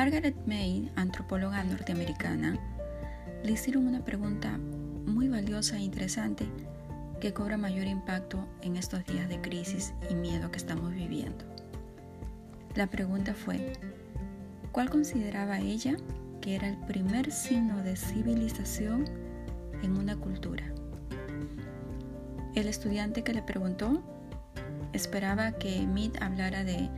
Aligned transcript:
Margaret 0.00 0.46
May, 0.46 0.90
antropóloga 0.96 1.62
norteamericana, 1.62 2.58
le 3.44 3.52
hicieron 3.52 3.86
una 3.86 4.02
pregunta 4.02 4.56
muy 5.04 5.28
valiosa 5.28 5.76
e 5.76 5.80
interesante 5.80 6.48
que 7.20 7.34
cobra 7.34 7.58
mayor 7.58 7.86
impacto 7.86 8.48
en 8.62 8.76
estos 8.76 9.04
días 9.04 9.28
de 9.28 9.42
crisis 9.42 9.92
y 10.08 10.14
miedo 10.14 10.50
que 10.50 10.56
estamos 10.56 10.94
viviendo. 10.94 11.44
La 12.76 12.86
pregunta 12.86 13.34
fue, 13.34 13.74
¿cuál 14.72 14.88
consideraba 14.88 15.58
ella 15.58 15.98
que 16.40 16.54
era 16.54 16.66
el 16.66 16.78
primer 16.78 17.30
signo 17.30 17.82
de 17.82 17.94
civilización 17.94 19.04
en 19.82 19.98
una 19.98 20.16
cultura? 20.16 20.64
El 22.54 22.68
estudiante 22.68 23.22
que 23.22 23.34
le 23.34 23.42
preguntó 23.42 24.02
esperaba 24.94 25.52
que 25.52 25.86
Mead 25.86 26.22
hablara 26.22 26.64
de 26.64 26.88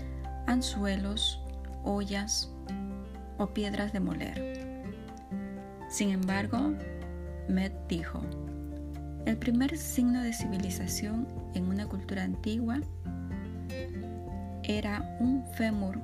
anzuelos, 0.46 1.40
ollas 1.82 2.52
o 3.42 3.48
piedras 3.48 3.92
de 3.92 4.00
moler. 4.00 4.86
Sin 5.88 6.10
embargo, 6.10 6.72
Med 7.48 7.72
dijo, 7.88 8.20
el 9.26 9.36
primer 9.36 9.76
signo 9.76 10.22
de 10.22 10.32
civilización 10.32 11.26
en 11.54 11.66
una 11.68 11.86
cultura 11.86 12.22
antigua 12.22 12.80
era 14.62 15.16
un 15.20 15.44
fémur 15.54 16.00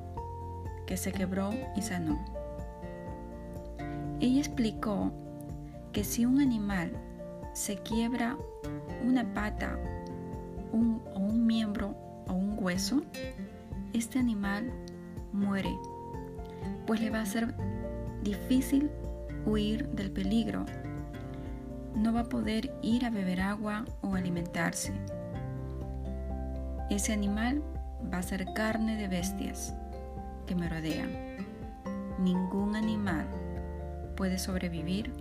que 0.87 0.97
se 0.97 1.13
quebró 1.13 1.51
y 1.77 1.83
sanó. 1.83 2.19
Ella 4.21 4.41
explicó 4.41 5.13
que 5.93 6.03
si 6.03 6.27
un 6.27 6.41
animal 6.41 6.91
se 7.55 7.77
quiebra 7.79 8.37
una 9.05 9.33
pata 9.33 9.79
o 10.73 10.77
un 10.77 11.47
miembro 11.47 11.95
o 12.27 12.33
un 12.33 12.57
hueso, 12.59 13.03
este 13.93 14.19
animal 14.19 14.73
muere, 15.33 15.71
pues 16.89 17.03
le 17.03 17.11
va 17.11 17.21
a 17.21 17.27
ser 17.27 17.55
difícil 18.23 18.91
huir 19.45 19.87
del 19.91 20.11
peligro. 20.11 20.65
No 21.95 22.15
va 22.15 22.21
a 22.21 22.29
poder 22.31 22.73
ir 22.81 23.05
a 23.05 23.11
beber 23.11 23.43
agua 23.43 23.85
o 24.01 24.15
alimentarse. 24.15 24.95
Ese 26.89 27.13
animal 27.13 27.63
va 28.11 28.17
a 28.17 28.23
ser 28.23 28.47
carne 28.55 28.97
de 28.97 29.07
bestias 29.07 29.75
que 30.47 30.55
me 30.55 30.67
rodean. 30.67 31.11
Ningún 32.21 32.75
animal 32.75 33.27
puede 34.17 34.39
sobrevivir 34.39 35.13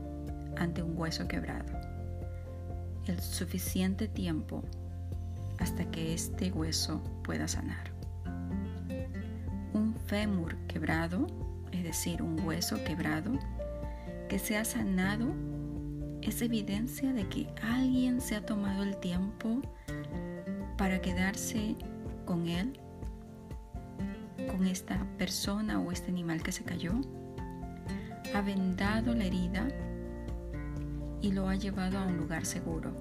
ante 0.56 0.82
un 0.82 0.98
hueso 0.98 1.28
quebrado. 1.28 1.74
El 3.08 3.20
suficiente 3.20 4.08
tiempo 4.08 4.64
hasta 5.60 5.84
que 5.92 6.14
este 6.14 6.50
hueso 6.50 7.04
pueda 7.26 7.50
sanar. 7.50 7.92
Un 9.74 9.96
fémur 10.06 10.56
quebrado, 10.68 11.28
decir, 11.88 12.22
un 12.22 12.40
hueso 12.46 12.84
quebrado, 12.84 13.32
que 14.30 14.40
se 14.40 14.58
ha 14.58 14.66
sanado, 14.66 15.34
es 16.22 16.42
evidencia 16.42 17.14
de 17.14 17.28
que 17.28 17.48
alguien 17.62 18.22
se 18.22 18.36
ha 18.36 18.46
tomado 18.46 18.84
el 18.84 18.98
tiempo 18.98 19.62
para 20.78 21.02
quedarse 21.02 21.76
con 22.26 22.48
él, 22.48 22.80
con 24.52 24.68
esta 24.68 24.98
persona 25.18 25.80
o 25.80 25.92
este 25.92 26.12
animal 26.12 26.44
que 26.44 26.52
se 26.52 26.64
cayó, 26.64 26.94
ha 28.34 28.42
vendado 28.42 29.14
la 29.14 29.26
herida 29.26 29.68
y 31.22 31.32
lo 31.32 31.50
ha 31.50 31.56
llevado 31.56 31.98
a 31.98 32.06
un 32.06 32.18
lugar 32.18 32.46
seguro 32.46 32.94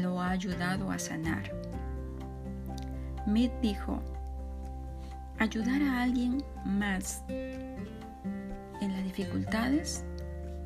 lo 0.00 0.20
ha 0.20 0.30
ayudado 0.30 0.90
a 0.90 0.98
sanar. 0.98 1.52
Mead 3.26 3.50
dijo, 3.60 4.02
ayudar 5.42 5.82
a 5.82 6.02
alguien 6.02 6.44
más 6.64 7.24
en 7.28 8.92
las 8.92 9.02
dificultades 9.02 10.04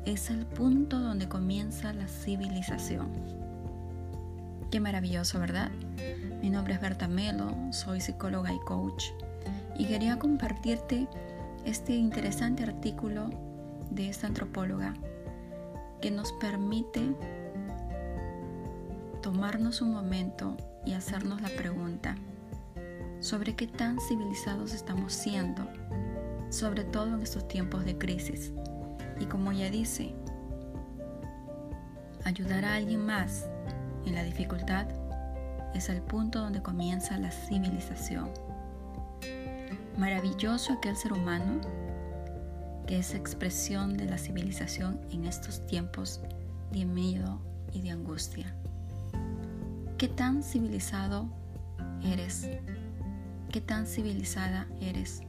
es 0.05 0.29
el 0.29 0.45
punto 0.45 0.99
donde 0.99 1.27
comienza 1.27 1.93
la 1.93 2.07
civilización. 2.07 3.11
Qué 4.69 4.79
maravilloso, 4.79 5.39
¿verdad? 5.39 5.71
Mi 6.43 6.51
nombre 6.51 6.75
es 6.75 6.81
Berta 6.81 7.07
Melo, 7.07 7.55
soy 7.71 8.01
psicóloga 8.01 8.53
y 8.53 8.59
coach 8.67 9.05
y 9.79 9.85
quería 9.85 10.19
compartirte 10.19 11.07
este 11.65 11.95
interesante 11.95 12.61
artículo 12.61 13.31
de 13.89 14.09
esta 14.09 14.27
antropóloga 14.27 14.93
que 16.01 16.11
nos 16.11 16.33
permite 16.33 17.15
tomarnos 19.23 19.81
un 19.81 19.91
momento 19.91 20.55
y 20.85 20.93
hacernos 20.93 21.41
la 21.41 21.49
pregunta 21.49 22.15
sobre 23.19 23.55
qué 23.55 23.67
tan 23.67 23.99
civilizados 23.99 24.73
estamos 24.73 25.13
siendo, 25.13 25.67
sobre 26.49 26.83
todo 26.83 27.15
en 27.15 27.21
estos 27.21 27.47
tiempos 27.47 27.85
de 27.85 27.97
crisis. 27.97 28.51
Y 29.19 29.25
como 29.25 29.51
ella 29.51 29.69
dice, 29.69 30.13
ayudar 32.23 32.65
a 32.65 32.75
alguien 32.75 33.05
más 33.05 33.45
en 34.05 34.15
la 34.15 34.23
dificultad 34.23 34.87
es 35.73 35.89
el 35.89 36.01
punto 36.01 36.39
donde 36.39 36.61
comienza 36.61 37.17
la 37.17 37.31
civilización. 37.31 38.29
Maravilloso 39.97 40.73
aquel 40.73 40.95
ser 40.95 41.13
humano 41.13 41.59
que 42.85 42.99
es 42.99 43.13
expresión 43.13 43.97
de 43.97 44.05
la 44.05 44.17
civilización 44.17 45.01
en 45.11 45.25
estos 45.25 45.65
tiempos 45.65 46.21
de 46.71 46.85
miedo 46.85 47.41
y 47.73 47.81
de 47.81 47.91
angustia. 47.91 48.55
¿Qué 49.97 50.07
tan 50.07 50.41
civilizado 50.41 51.27
eres? 52.03 52.47
¿Qué 53.51 53.61
tan 53.61 53.87
civilizada 53.87 54.67
eres? 54.81 55.21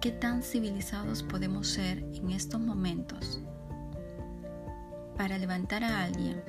¿Qué 0.00 0.10
tan 0.10 0.42
civilizados 0.42 1.22
podemos 1.22 1.68
ser 1.68 1.98
en 1.98 2.30
estos 2.30 2.60
momentos 2.60 3.40
para 5.16 5.38
levantar 5.38 5.84
a 5.84 6.02
alguien, 6.02 6.42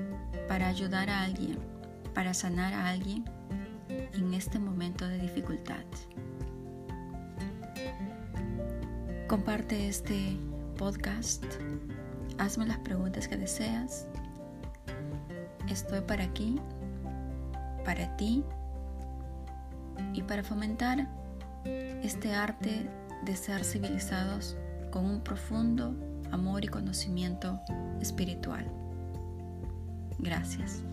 para 0.48 0.68
ayudar 0.68 1.12
a 1.12 1.22
alguien, 1.22 1.60
para 2.16 2.34
sanar 2.34 2.74
a 2.74 2.90
alguien 2.90 3.24
en 3.88 4.34
este 4.34 4.58
momento 4.58 5.08
de 5.08 5.20
dificultad? 5.20 5.86
Comparte 9.28 9.88
este 9.88 10.40
podcast, 10.76 11.46
hazme 12.40 12.66
las 12.66 12.80
preguntas 12.80 13.28
que 13.28 13.38
deseas. 13.38 14.08
Estoy 15.70 16.02
para 16.02 16.24
aquí, 16.24 16.60
para 17.86 18.18
ti 18.18 18.44
y 20.16 20.24
para 20.24 20.44
fomentar 20.44 21.08
este 21.66 22.34
arte 22.34 22.90
de 23.24 23.36
ser 23.36 23.64
civilizados 23.64 24.56
con 24.92 25.06
un 25.06 25.22
profundo 25.22 25.96
amor 26.32 26.64
y 26.64 26.68
conocimiento 26.68 27.60
espiritual. 28.00 28.66
Gracias. 30.20 30.84